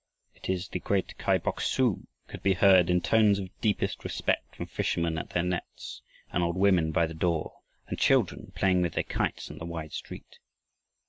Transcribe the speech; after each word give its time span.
"It 0.33 0.49
is 0.49 0.67
the 0.69 0.79
great 0.79 1.15
Kai 1.19 1.37
Bok 1.37 1.61
su," 1.61 2.07
could 2.27 2.41
be 2.41 2.55
heard 2.55 2.89
in 2.89 3.01
tones 3.01 3.37
of 3.37 3.51
deepest 3.61 4.03
respect 4.03 4.55
from 4.55 4.65
fishermen 4.65 5.19
at 5.19 5.29
their 5.29 5.43
nets 5.43 6.01
and 6.31 6.41
old 6.41 6.57
women 6.57 6.91
by 6.91 7.05
the 7.05 7.13
door 7.13 7.59
and 7.87 7.99
children 7.99 8.51
playing 8.55 8.81
with 8.81 8.93
their 8.93 9.03
kites 9.03 9.51
in 9.51 9.59
the 9.59 9.63
wide 9.67 9.91
street. 9.93 10.39